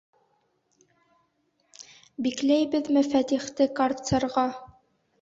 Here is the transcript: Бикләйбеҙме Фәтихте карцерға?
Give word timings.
Бикләйбеҙме 2.27 3.07
Фәтихте 3.13 3.71
карцерға? 3.83 4.51